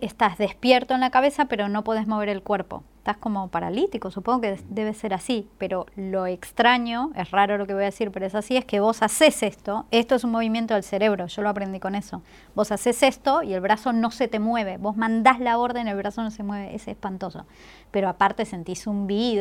[0.00, 4.40] estás despierto en la cabeza, pero no puedes mover el cuerpo estás como paralítico, supongo
[4.40, 8.24] que debe ser así, pero lo extraño, es raro lo que voy a decir, pero
[8.24, 11.50] es así, es que vos haces esto, esto es un movimiento del cerebro, yo lo
[11.50, 12.22] aprendí con eso,
[12.54, 15.98] vos haces esto y el brazo no se te mueve, vos mandás la orden, el
[15.98, 17.44] brazo no se mueve, es espantoso,
[17.90, 18.86] pero aparte sentís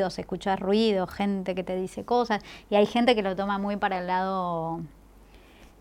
[0.09, 3.77] se escuchas ruido, gente que te dice cosas, y hay gente que lo toma muy
[3.77, 4.81] para el lado,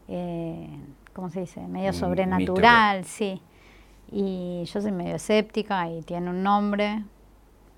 [0.07, 0.69] eh,
[1.15, 1.67] ¿cómo se dice?
[1.67, 3.43] Medio sobrenatural, sí.
[4.13, 7.03] Y yo soy medio escéptica y tiene un nombre,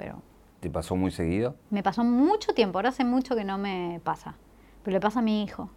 [0.04, 0.22] pero...
[0.60, 1.56] ¿Te pasó muy seguido?
[1.70, 4.34] Me pasó mucho tiempo, ahora hace mucho que no me pasa,
[4.82, 5.70] pero le pasa a mi hijo.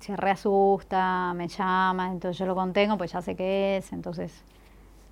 [0.00, 4.44] Se reasusta, me llama, entonces yo lo contengo, pues ya sé qué es, entonces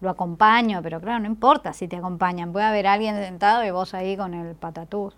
[0.01, 3.95] lo acompaño, pero claro, no importa si te acompañan, puede haber alguien sentado y vos
[3.95, 5.17] ahí con el patatús.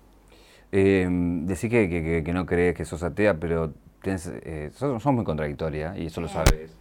[0.71, 3.73] Eh, decís que, que, no crees que sos atea, pero
[4.05, 6.77] eh, sos, muy contradictoria, y eso lo sabes,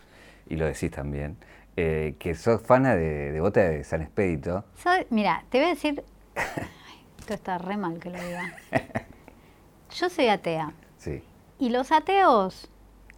[0.47, 1.37] y lo decís también
[1.75, 4.63] eh, que sos fana de, de bota de San Expedito.
[5.09, 6.03] Mira, te voy a decir.
[7.19, 8.55] esto está re mal que lo diga.
[9.91, 10.73] Yo soy atea.
[10.97, 11.23] Sí.
[11.59, 12.69] Y los ateos,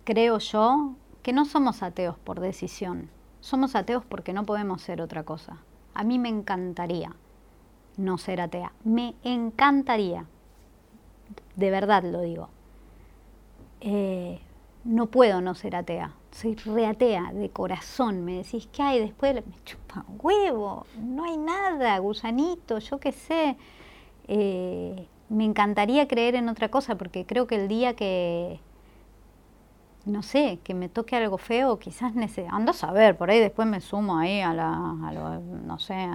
[0.03, 3.09] creo yo, que no somos ateos por decisión.
[3.39, 5.57] Somos ateos porque no podemos ser otra cosa.
[5.93, 7.15] A mí me encantaría
[7.97, 8.73] no ser atea.
[8.83, 10.25] Me encantaría.
[11.55, 12.49] De verdad lo digo.
[13.81, 14.39] Eh,
[14.83, 18.99] no puedo no ser atea soy reatea de corazón, me decís, ¿qué hay?
[18.99, 23.55] Después me chupa huevo, no hay nada, gusanito, yo qué sé.
[24.27, 28.59] Eh, me encantaría creer en otra cosa, porque creo que el día que,
[30.05, 33.65] no sé, que me toque algo feo, quizás necesito, ando a saber, por ahí después
[33.67, 36.09] me sumo ahí a la, a no sé,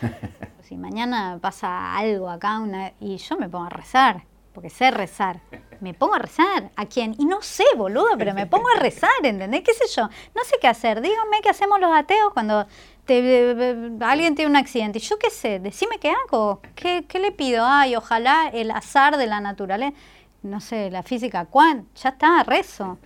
[0.62, 4.24] si mañana pasa algo acá una, y yo me pongo a rezar
[4.56, 5.38] porque sé rezar.
[5.80, 6.70] Me pongo a rezar.
[6.76, 7.14] ¿A quién?
[7.18, 9.60] Y no sé, boludo, pero me pongo a rezar, ¿entendés?
[9.60, 10.04] ¿Qué sé yo?
[10.34, 11.02] No sé qué hacer.
[11.02, 12.66] Díganme qué hacemos los ateos cuando
[14.00, 14.96] alguien tiene un accidente.
[14.96, 16.62] Y yo qué sé, decime qué hago.
[16.74, 17.66] ¿Qué, le pido?
[17.66, 19.94] Ay, ojalá el azar de la naturaleza.
[20.42, 21.86] No sé, la física, ¿cuán?
[22.02, 22.96] Ya está, rezo.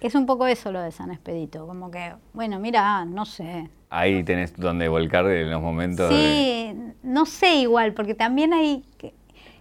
[0.00, 3.68] es un poco eso lo de San Expedito, como que, bueno, mira, no sé.
[3.90, 6.08] Ahí tenés donde volcar en los momentos.
[6.08, 8.84] Sí, no sé igual, porque también hay,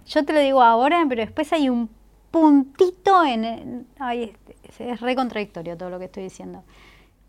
[0.08, 1.90] yo te lo digo ahora, pero después hay un
[2.32, 3.88] puntito en...
[4.00, 4.36] ay,
[4.80, 6.64] es re contradictorio todo lo que estoy diciendo.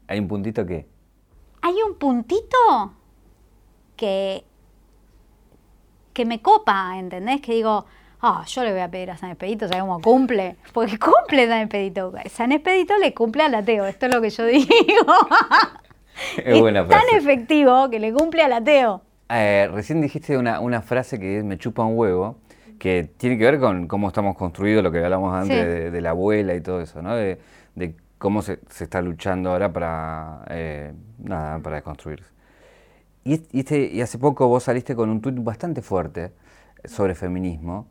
[0.06, 0.86] ¿Hay un puntito qué?
[1.60, 2.94] Hay un puntito
[3.96, 4.44] que,
[6.12, 7.40] que me copa, ¿entendés?
[7.40, 7.84] Que digo,
[8.20, 10.56] ah, yo le voy a pedir a San Expedito, ¿sabes cómo cumple?
[10.72, 12.12] Porque cumple San Expedito.
[12.30, 14.66] San Expedito le cumple al ateo, esto es lo que yo digo.
[16.36, 19.02] es, tan efectivo que le cumple al ateo.
[19.30, 22.38] Eh, recién dijiste una, una frase que me chupa un huevo,
[22.78, 26.54] que tiene que ver con cómo estamos construidos, lo que hablamos antes de, la abuela
[26.54, 27.14] y todo eso, ¿no?
[27.14, 27.38] De,
[28.18, 32.30] cómo se, está luchando ahora para, eh, nada, para desconstruirse.
[33.24, 36.32] Y, este, y hace poco vos saliste con un tuit bastante fuerte
[36.84, 37.86] sobre feminismo,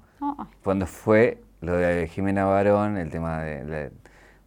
[0.63, 3.91] cuando fue lo de Jimena Barón, el tema de,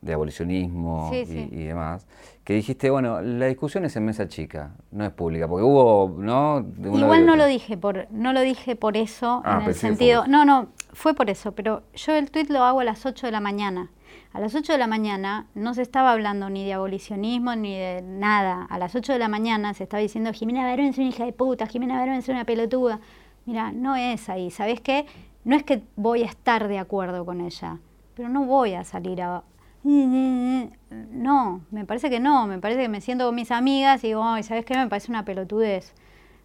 [0.08, 2.06] abolicionismo y, demás,
[2.44, 6.64] que dijiste, bueno, la discusión es en mesa chica, no es pública, porque hubo, ¿no?
[6.82, 10.44] Igual no lo dije por, no lo dije por eso, ah, en el sentido, no,
[10.44, 13.40] no, fue por eso, pero yo el tuit lo hago a las 8 de la
[13.40, 13.90] mañana.
[14.32, 18.02] A las 8 de la mañana no se estaba hablando ni de abolicionismo ni de
[18.02, 18.66] nada.
[18.70, 21.32] A las 8 de la mañana se estaba diciendo Jimena Barón es una hija de
[21.32, 23.00] puta, Jimena Barón es una pelotuda.
[23.46, 24.50] Mira, no es ahí.
[24.50, 25.06] ¿Sabes qué?
[25.44, 27.78] No es que voy a estar de acuerdo con ella,
[28.14, 29.42] pero no voy a salir a...
[29.83, 34.23] No, me parece que no, me parece que me siento con mis amigas y digo,
[34.23, 34.77] ay, ¿sabes qué?
[34.77, 35.95] Me parece una pelotudez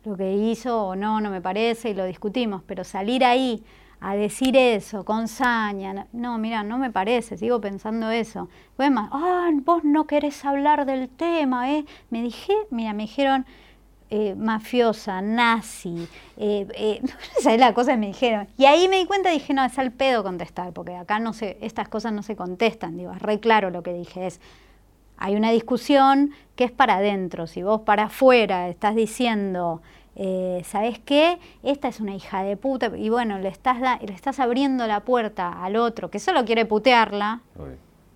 [0.06, 3.64] lo que hizo o no, no me parece y lo discutimos, pero salir ahí
[4.00, 8.50] a decir eso con saña, no, mira, no me parece, sigo pensando eso.
[8.78, 11.86] Bueno, ah, vos no querés hablar del tema, ¿eh?
[12.12, 13.46] Me dije, mira, me dijeron,
[14.10, 17.02] eh, mafiosa, nazi, eh, eh,
[17.46, 18.48] no la cosa que me dijeron.
[18.58, 21.34] Y ahí me di cuenta y dije, no, es al pedo contestar, porque acá no
[21.34, 24.40] se, estas cosas no se contestan, digo, es re claro lo que dije, es,
[25.18, 29.82] hay una discusión que es para adentro, si vos para afuera estás diciendo,
[30.16, 31.40] eh, ¿sabes qué?
[31.64, 35.64] Esta es una hija de puta, y bueno, le estás, le estás abriendo la puerta
[35.64, 37.42] al otro que solo quiere putearla.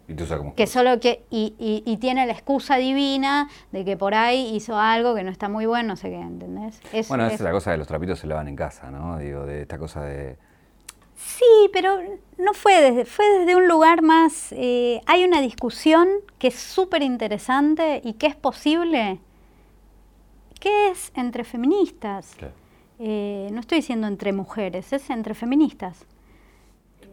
[0.09, 1.53] ¿Y tú sabes cómo que solo que y,
[1.85, 5.67] y, tiene la excusa divina de que por ahí hizo algo que no está muy
[5.67, 6.81] bueno, no sé qué, ¿entendés?
[7.07, 9.19] bueno, esa es la cosa de los trapitos se lavan en casa, ¿no?
[9.19, 10.35] Digo, de esta cosa de...
[11.15, 11.99] Sí, pero
[12.39, 14.51] no fue desde, fue desde un lugar más...
[14.53, 16.07] Eh, hay una discusión
[16.39, 19.19] que es súper interesante y que es posible,
[20.59, 22.35] que es entre feministas.
[22.97, 26.07] Eh, no estoy diciendo entre mujeres, es entre feministas.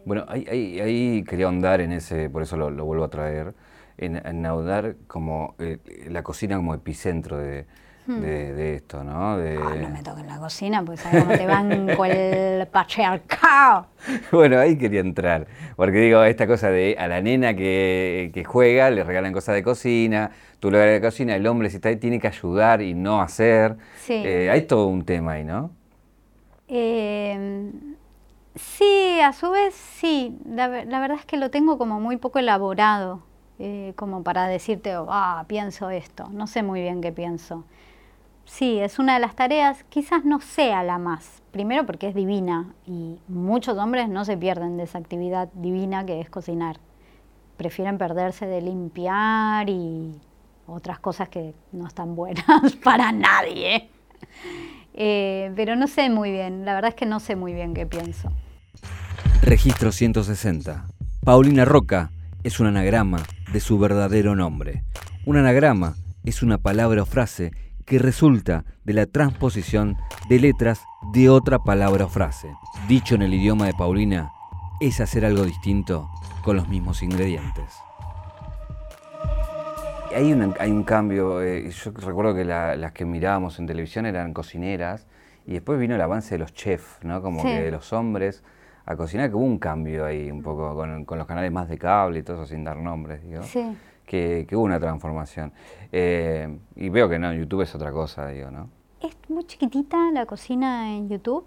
[0.07, 3.53] Bueno, ahí, quería ahondar en ese, por eso lo, vuelvo a traer,
[3.97, 7.65] en, ahondar como eh, la cocina como epicentro de,
[8.05, 8.23] hmm.
[8.23, 9.37] esto, ¿no?
[9.37, 9.55] De...
[9.55, 13.87] no me toques la cocina, pues sabes cómo te banco el patriarcado.
[14.31, 19.03] Bueno, ahí quería entrar, porque digo, esta cosa de a la nena que, juega le
[19.03, 22.21] regalan cosas de cocina, tú le regalas de cocina, el hombre si está ahí tiene
[22.21, 23.75] que ayudar y no hacer.
[24.05, 24.13] Sí.
[24.13, 25.71] Eh, hay todo un tema ahí, ¿no?
[26.69, 27.69] Eh,
[28.57, 30.37] Sí, a su vez sí.
[30.45, 33.21] La, verdad es que lo tengo como muy poco elaborado,
[33.59, 36.27] eh, como para decirte, ah, pienso esto.
[36.31, 37.65] No sé muy bien qué pienso.
[38.45, 41.43] Sí, es una de las tareas, quizás no sea la más.
[41.51, 46.21] Primero porque es divina y muchos hombres no se pierden de esa actividad divina que
[46.21, 46.77] es cocinar.
[47.57, 50.19] Prefieren perderse de limpiar y
[50.65, 53.89] otras cosas que no están buenas para nadie.
[54.93, 57.85] Eh, pero no sé muy bien, la verdad es que no sé muy bien qué
[57.85, 58.31] pienso.
[59.41, 60.87] Registro 160.
[61.23, 62.11] Paulina Roca
[62.43, 63.19] es un anagrama
[63.53, 64.83] de su verdadero nombre.
[65.25, 65.95] Un anagrama
[66.25, 67.51] es una palabra o frase
[67.85, 69.97] que resulta de la transposición
[70.29, 70.81] de letras
[71.13, 72.49] de otra palabra o frase.
[72.87, 74.31] Dicho en el idioma de Paulina,
[74.81, 76.09] es hacer algo distinto
[76.43, 77.73] con los mismos ingredientes.
[80.13, 85.05] Hay, hay un cambio, eh, yo recuerdo que las que mirábamos en televisión eran cocineras
[85.45, 87.21] y después vino el avance de los chefs, ¿no?
[87.21, 88.43] Como que los hombres
[88.87, 92.19] a cocinar, que hubo un cambio ahí un poco con, los canales más de cable
[92.19, 93.43] y todo eso sin dar nombres, digo.
[93.43, 93.75] Sí.
[94.05, 95.51] Que, hubo una transformación.
[95.91, 98.69] Eh, y veo que no, YouTube es otra cosa, digo, ¿no?
[99.01, 101.45] Es muy chiquitita la cocina en YouTube,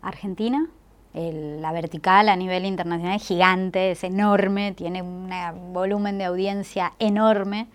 [0.00, 0.68] Argentina.
[1.12, 5.28] la vertical a nivel internacional es gigante, es enorme, tiene un
[5.72, 7.66] volumen de audiencia enorme,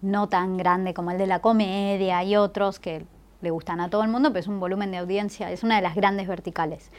[0.00, 3.04] no tan grande como el de la comedia y otros que
[3.42, 5.82] le gustan a todo el mundo, pero es un volumen de audiencia, es una de
[5.82, 6.90] las grandes verticales.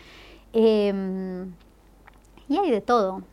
[0.53, 1.53] Em,
[2.47, 3.23] y hay de todo.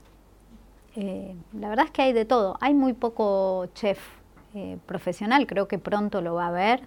[0.96, 2.56] Eh, la verdad es que hay de todo.
[2.60, 3.98] Hay muy poco chef
[4.54, 6.82] eh, profesional, creo que pronto lo va a haber.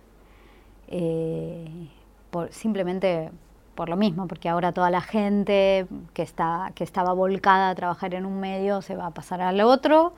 [0.87, 1.89] Eh,
[2.29, 3.31] por, simplemente
[3.75, 8.13] por lo mismo, porque ahora toda la gente que, está, que estaba volcada a trabajar
[8.13, 10.13] en un medio se va a pasar al otro.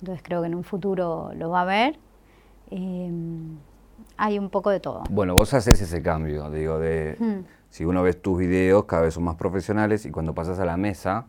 [0.00, 1.98] Entonces creo que en un futuro lo va a ver.
[2.70, 3.58] Em,
[4.16, 5.04] hay un poco de todo.
[5.10, 7.44] Bueno, vos haces ese cambio, digo, de hmm.
[7.74, 10.76] Si uno ve tus videos, cada vez son más profesionales y cuando pasas a la
[10.76, 11.26] mesa,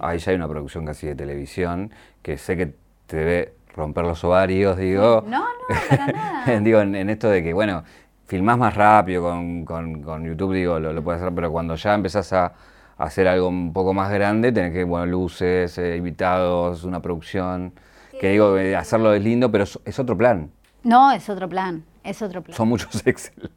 [0.00, 2.74] ahí ya hay una producción casi de televisión, que sé que
[3.06, 5.22] te debe romper los ovarios, digo.
[5.24, 5.46] No, no,
[5.88, 6.60] para nada.
[6.62, 7.84] digo, en, esto de que, bueno,
[8.26, 12.54] filmás más rápido con, con, YouTube, digo, lo, puedes hacer, pero cuando ya empezás a,
[12.96, 17.72] hacer algo un poco más grande, tenés que, bueno, luces, eh, invitados, una producción.
[18.20, 20.50] Que digo, eh, hacerlo es lindo, pero es, otro plan.
[20.82, 22.56] No, es otro plan, es otro plan.
[22.56, 23.48] Son muchos Excel.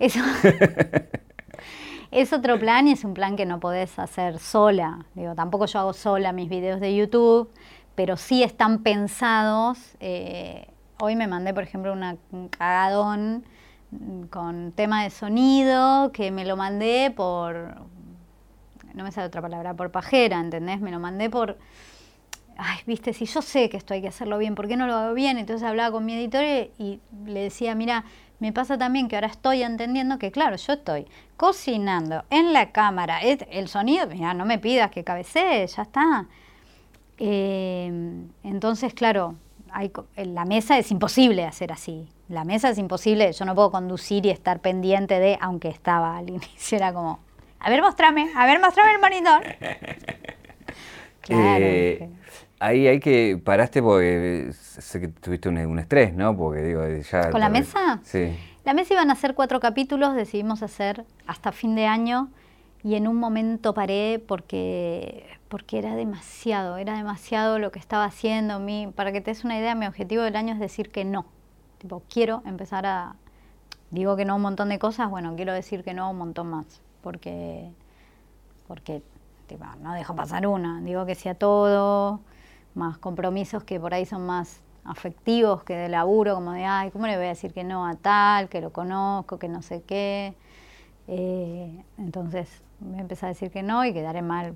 [0.00, 0.18] Eso.
[2.10, 5.06] es otro plan y es un plan que no podés hacer sola.
[5.14, 7.50] Digo, tampoco yo hago sola mis videos de YouTube,
[7.94, 9.96] pero sí están pensados.
[10.00, 10.68] Eh,
[11.00, 13.44] hoy me mandé, por ejemplo, un cagadón
[14.30, 17.76] con tema de sonido que me lo mandé por.
[18.94, 20.80] No me sale otra palabra, por pajera, ¿entendés?
[20.80, 21.58] Me lo mandé por
[22.56, 24.94] ay, viste, si yo sé que esto hay que hacerlo bien, ¿por qué no lo
[24.94, 25.38] hago bien?
[25.38, 26.42] Entonces hablaba con mi editor
[26.78, 28.04] y le decía, mira,
[28.38, 33.20] me pasa también que ahora estoy entendiendo que, claro, yo estoy cocinando en la cámara,
[33.20, 36.26] el sonido, mira, no me pidas que cabecee, ya está.
[37.18, 37.90] Eh,
[38.42, 39.36] entonces, claro,
[39.70, 42.08] hay, la mesa es imposible hacer así.
[42.28, 46.28] La mesa es imposible, yo no puedo conducir y estar pendiente de, aunque estaba al
[46.28, 47.20] inicio, era como,
[47.58, 49.42] a ver, mostrame, a ver, mostrame el monitor.
[51.26, 51.64] Claro.
[51.64, 52.08] Eh,
[52.58, 56.36] Ahí hay que paraste porque sé que tuviste un, estrés, ¿no?
[56.36, 57.30] Porque digo, ya...
[57.30, 58.00] ¿Con la mesa?
[58.02, 58.34] Sí.
[58.64, 62.30] La mesa iban a ser cuatro capítulos, decidimos hacer hasta fin de año
[62.82, 68.58] y en un momento paré porque, porque era demasiado, era demasiado lo que estaba haciendo.
[68.58, 71.26] Mi, para que te des una idea, mi objetivo del año es decir que no.
[71.78, 73.16] Tipo, quiero empezar a...
[73.90, 76.18] Digo que no a un montón de cosas, bueno, quiero decir que no a un
[76.18, 77.70] montón más, porque,
[78.66, 79.02] porque
[79.80, 80.80] no dejo pasar una.
[80.80, 82.20] Digo que sea todo
[82.76, 87.06] más compromisos que por ahí son más afectivos que de laburo, como de, ay, ¿cómo
[87.06, 90.34] le voy a decir que no a tal, que lo conozco, que no sé qué?
[91.08, 94.54] Eh, entonces me empecé a decir que no y quedaré mal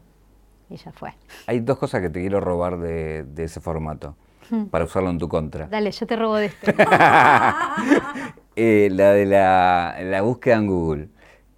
[0.69, 1.15] y ya fue.
[1.47, 4.15] Hay dos cosas que te quiero robar de, ese formato
[4.51, 4.65] hmm.
[4.67, 5.67] para usarlo en tu contra.
[5.67, 6.75] Dale, yo te robo de este.
[8.57, 11.09] eh, la de la, la, búsqueda en Google.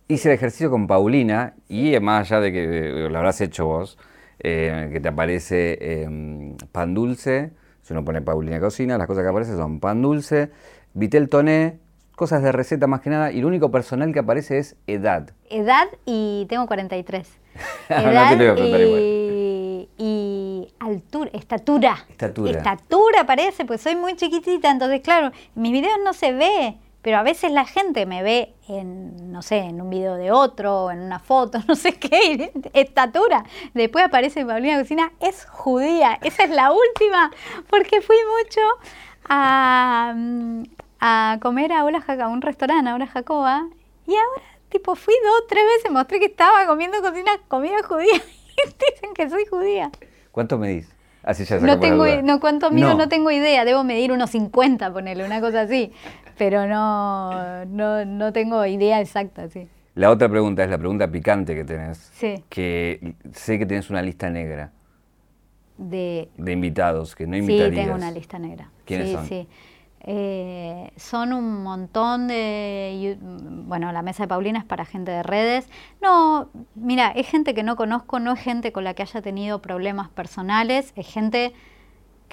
[0.08, 3.98] Hice el ejercicio con Paulina y más allá de que lo habrás hecho vos,
[4.42, 7.52] eh, que te aparece em, pan dulce,
[7.82, 10.50] si uno pone Paulina Cocina, las cosas que aparecen son pan dulce,
[10.94, 11.78] Vitel Toné,
[12.16, 15.30] cosas de receta más que nada, y lo único personal que aparece es edad.
[15.48, 17.28] Edad y tengo 43.
[17.88, 21.96] edad y, y, altura, estatura.
[22.08, 22.50] Estatura.
[22.50, 27.18] Estatura aparece, pues soy muy chiquitita, entonces claro, en mis videos no se ve pero
[27.18, 31.00] a veces la gente me ve en, no sé, en un video de otro, en
[31.00, 33.44] una foto, no sé qué, estatura.
[33.74, 36.18] Después aparece Paulina Cocina, es judía.
[36.22, 37.30] Esa es la última,
[37.68, 38.60] porque fui mucho
[39.28, 40.14] a,
[41.00, 43.66] a comer a Hola Jacoba, a un restaurante, a Hola Jacoba,
[44.06, 48.92] y ahora, tipo, fui dos, tres veces, mostré que estaba comiendo cocina, comida judía, y
[48.92, 49.90] dicen que soy judía.
[50.30, 50.88] ¿Cuánto medís?
[51.24, 53.08] Así ya no tengo, no cuánto mido, no.
[53.08, 55.92] tengo idea, debo medir unos 50, ponerle una cosa así
[56.42, 57.64] pero no,
[58.04, 59.68] no, tengo idea exacta, sí.
[59.94, 62.10] La otra pregunta es la pregunta picante que tenés.
[62.14, 62.42] Sí.
[62.48, 64.72] Que sé que tenés una lista negra.
[65.78, 67.70] De, de invitados que no invitarías.
[67.70, 68.70] Sí, tengo una lista negra.
[68.84, 69.26] ¿Quiénes sí, son?
[69.26, 69.48] Sí.
[70.00, 73.16] Eh, son un montón de...
[73.20, 75.68] Bueno, la mesa de Paulina es para gente de redes.
[76.02, 79.62] No, mira, es gente que no conozco, no es gente con la que haya tenido
[79.62, 81.52] problemas personales, es gente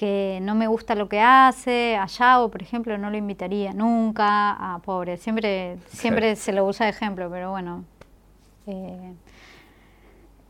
[0.00, 4.52] que no me gusta lo que hace, a o por ejemplo, no lo invitaría nunca,
[4.52, 7.84] a pobre, siempre, siempre se lo usa de ejemplo, pero bueno.
[8.66, 9.12] Eh,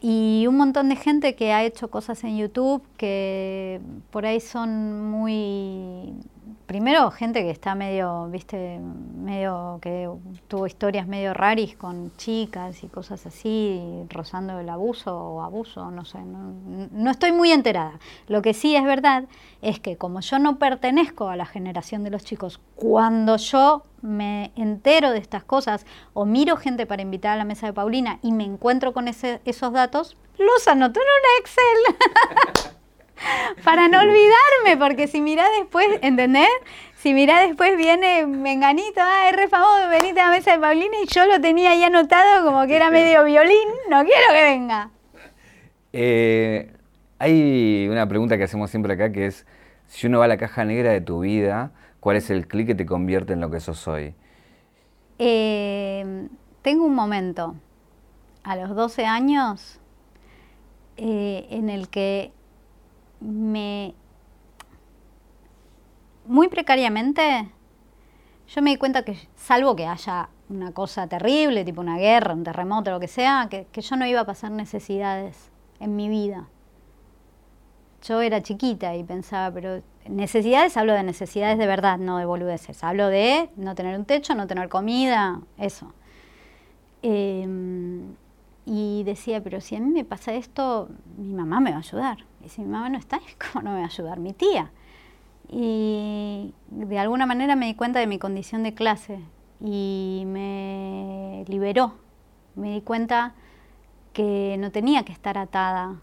[0.01, 3.81] y un montón de gente que ha hecho cosas en YouTube que
[4.13, 6.15] por ahí son muy
[6.71, 10.09] primero gente que está medio, viste, medio que
[10.47, 16.05] tuvo historias medio raris con chicas y cosas así, rozando el abuso o abuso, no
[16.05, 17.99] sé, no, estoy muy enterada.
[18.29, 19.25] Lo que sí es verdad
[19.63, 24.53] es que como yo no pertenezco a la generación de los chicos, cuando yo me
[24.55, 28.31] entero de estas cosas o miro gente para invitar a la mesa de Paulina y
[28.31, 32.71] me encuentro con esos datos, los anoto en un Excel.
[33.65, 36.49] para no olvidarme, porque si mirá después, ¿entendés?
[36.97, 40.97] Si mirá después viene Menganito, ah, es re famoso, venite a la mesa de Paulina
[41.03, 44.91] y yo lo tenía ahí anotado como que era medio violín, no quiero que venga.
[45.93, 46.73] Eh,
[47.19, 49.47] hay una pregunta que hacemos siempre acá que es,
[49.87, 52.75] si uno va a la caja negra de tu vida, ¿cuál es el clic que
[52.75, 54.15] te convierte en lo que sos hoy?
[55.19, 56.29] Eh,
[56.63, 57.55] tengo un momento,
[58.43, 59.81] a los 12 años,
[60.97, 62.33] eh, en el que
[63.21, 63.95] me
[66.27, 67.51] muy precariamente,
[68.49, 72.45] yo me di cuenta que, salvo que haya una cosa terrible, tipo una guerra, un
[72.45, 75.51] terremoto, lo que sea, que, que yo no iba a pasar necesidades
[75.81, 76.49] en mi vida.
[78.03, 82.83] Yo era chiquita y pensaba, pero necesidades, hablo de necesidades de verdad, no de boludeces.
[82.83, 85.93] Hablo de no tener un techo, no tener comida, eso.
[87.03, 88.15] Em,
[88.67, 92.19] y decía, pero si a mí me pasa esto, mi mamá me va a ayudar.
[92.45, 93.21] Y si mi mamá no está,
[93.53, 94.19] ¿cómo no me va a ayudar?
[94.19, 94.71] Mi tía.
[95.49, 99.21] Y de alguna manera me di cuenta de mi condición de clase
[99.61, 101.95] y me liberó.
[102.55, 103.35] Me di cuenta
[104.13, 106.01] que no tenía que estar atada.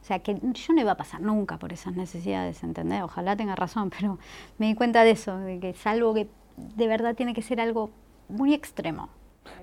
[0.00, 3.02] O sea, que yo no iba a pasar nunca por esas necesidades, ¿entendés?
[3.02, 4.18] Ojalá tenga razón, pero
[4.58, 7.60] me di cuenta de eso, de que es algo que de verdad tiene que ser
[7.60, 7.90] algo
[8.28, 9.08] muy extremo.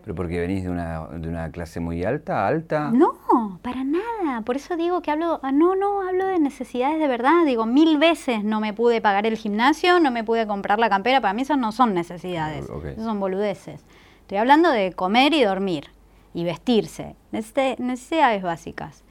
[0.01, 2.91] ¿Pero porque venís de una, de una clase muy alta, alta?
[2.91, 4.41] No, para nada.
[4.41, 7.45] Por eso digo que hablo, ah, no, no, hablo de necesidades de verdad.
[7.45, 11.21] Digo, mil veces no me pude pagar el gimnasio, no me pude comprar la campera.
[11.21, 13.86] Para mí esas no son necesidades, Esas son boludeces.
[14.21, 15.89] Estoy hablando de comer y dormir
[16.34, 19.03] y vestirse, necesidades básicas.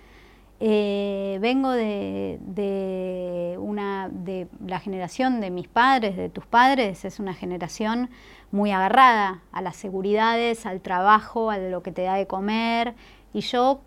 [0.63, 7.19] Eh, vengo de, de, una, de la generación de mis padres, de tus padres, es
[7.19, 8.11] una generación
[8.51, 12.95] muy agarrada a las seguridades, al trabajo, a lo que te da de comer.
[13.33, 13.81] Y yo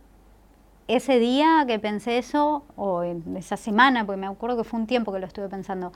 [0.88, 5.12] ese día que pensé eso, o esa semana, porque me acuerdo que fue un tiempo
[5.12, 5.92] que lo estuve pensando,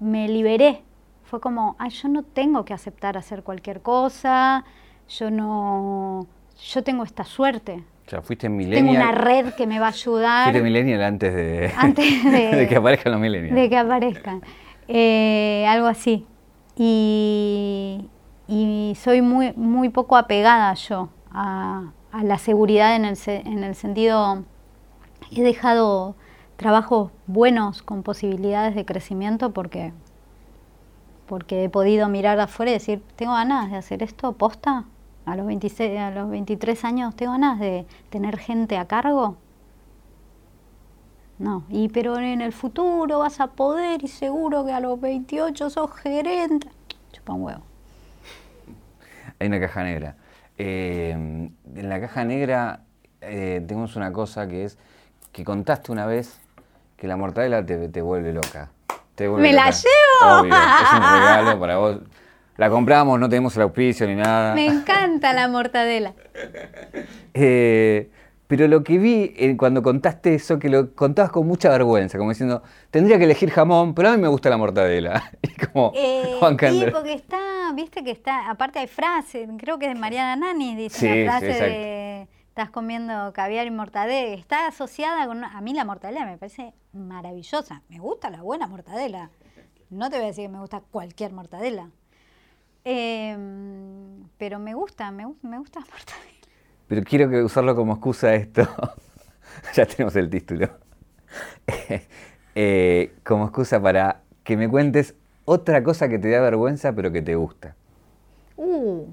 [0.00, 0.82] me liberé.
[1.24, 4.64] Fue como, ay, yo no tengo que aceptar hacer cualquier cosa,
[5.08, 6.26] yo no,
[6.72, 8.86] yo tengo esta suerte, o sea, fuiste millennial.
[8.86, 10.44] Tengo una red que me va a ayudar.
[10.44, 13.54] Fuiste millennial antes de, antes de, que aparezcan los millennials.
[13.56, 14.42] De que aparezcan.
[14.86, 16.24] Eh, algo así.
[16.76, 18.08] Y,
[18.96, 24.44] soy muy, muy poco apegada yo a, la seguridad en el, en el sentido,
[25.30, 26.14] he dejado
[26.56, 29.92] trabajos buenos con posibilidades de crecimiento porque,
[31.26, 34.84] porque he podido mirar afuera y decir, tengo ganas de hacer esto, posta,
[35.26, 39.36] a los, 26, a los 23 años, ¿tengo ganas de tener gente a cargo?
[41.38, 45.70] No, y pero en el futuro vas a poder y seguro que a los 28
[45.70, 46.68] sos gerente.
[47.12, 47.62] Chupa un huevo.
[49.38, 50.16] Hay una caja negra.
[50.56, 52.80] Eh, en la caja negra
[53.20, 54.78] eh, tenemos una cosa que es
[55.32, 56.40] que contaste una vez
[56.96, 58.70] que la mortadela te, te vuelve loca.
[59.18, 60.44] ¡Me la llevo!
[60.44, 61.98] es un regalo para vos.
[62.56, 64.54] La compramos, no tenemos el auspicio ni nada.
[64.54, 66.14] Me encanta la mortadela.
[67.38, 68.10] Eh,
[68.46, 72.30] pero lo que vi eh, cuando contaste eso, que lo contabas con mucha vergüenza, como
[72.30, 75.30] diciendo, tendría que elegir jamón, pero a mí me gusta la mortadela.
[75.42, 79.86] Y como eh, Juan Sí, porque está, viste que está, aparte hay frases, creo que
[79.86, 85.26] es de Mariana Nani, dice una frase de estás comiendo caviar y mortadela, está asociada
[85.26, 89.30] con, a mí la mortadela me parece maravillosa, me gusta la buena mortadela.
[89.90, 91.90] No te voy a decir que me gusta cualquier mortadela.
[92.82, 96.35] Em, pero me gusta, me, me gusta mortadela.
[96.88, 98.68] Pero quiero que usarlo como excusa esto.
[99.74, 100.68] ya tenemos el título.
[102.58, 105.14] Eh, como excusa para que me cuentes
[105.44, 107.76] otra cosa que te da vergüenza pero que te gusta.
[108.56, 109.04] Uh.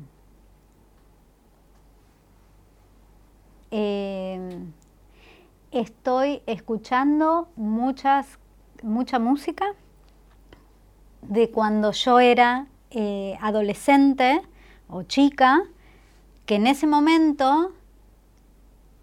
[3.70, 4.72] Em,
[5.72, 8.40] estoy escuchando muchas,
[8.82, 9.66] mucha música
[11.22, 14.42] de cuando yo era eh, adolescente
[14.88, 15.64] o chica
[16.46, 17.72] que en ese momento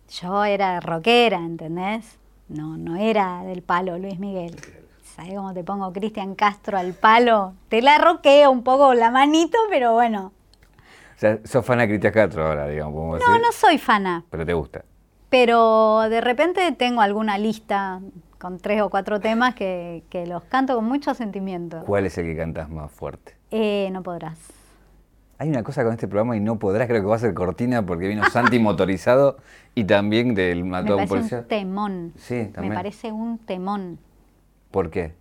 [0.09, 2.19] yo era rockera, ¿entendés?
[2.49, 4.57] No, no era del palo Luis Miguel.
[5.03, 7.55] ¿Sabes cómo te pongo Cristian Castro al palo?
[7.69, 10.33] Te la roqueo un poco la manito, pero bueno.
[11.17, 13.21] O sea, sos fana de Cristian Castro ahora, digamos.
[13.21, 14.25] No, no soy fana.
[14.31, 14.85] Pero te gusta.
[15.29, 18.01] Pero de repente tengo alguna lista
[18.39, 21.85] con tres o cuatro temas que, que los canto con mucho sentimiento.
[21.85, 23.37] ¿Cuál es el que cantas más fuerte?
[23.51, 24.60] Eh, no podrás.
[25.41, 27.87] Hay una cosa con este programa y no podrás, creo que va a ser cortina
[27.87, 29.39] porque vino Santi motorizado
[29.75, 32.13] y también del mató Me parece un temón.
[32.17, 32.69] Sí, también.
[32.69, 33.99] Me parece un temón.
[34.71, 35.15] ¿Por qué?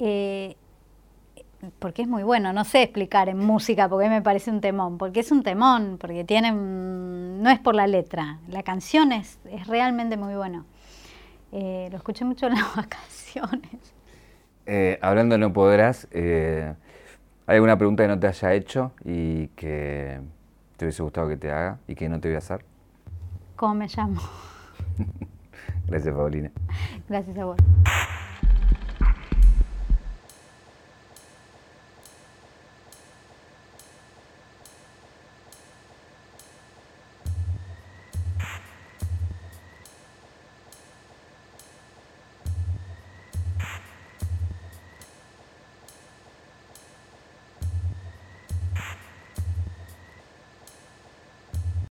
[0.00, 0.56] Eh,
[1.78, 4.98] porque es muy bueno, no sé explicar en música por qué me parece un temón,
[4.98, 9.68] porque es un temón, porque tiene, no es por la letra, la canción es, es
[9.68, 10.64] realmente muy bueno.
[11.52, 13.94] Eh, lo escuché mucho en las vacaciones.
[14.66, 16.74] Eh, hablando de no podrás, eh,
[17.48, 20.20] ¿Hay alguna pregunta que no te haya hecho y que
[20.76, 22.62] te hubiese gustado que te haga y que no te voy a hacer?
[23.56, 24.20] ¿Cómo me llamo?
[25.86, 26.50] Gracias, Paulina.
[27.08, 27.56] Gracias a vos.